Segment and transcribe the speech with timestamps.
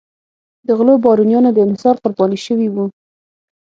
[0.67, 2.85] د غلو بارونیانو د انحصار قرباني شوي وو.